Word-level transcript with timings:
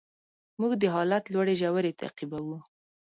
موږ 0.59 0.71
د 0.81 0.83
حالت 0.93 1.23
لوړې 1.33 1.53
ژورې 1.61 1.97
تعقیبوو. 2.01 2.57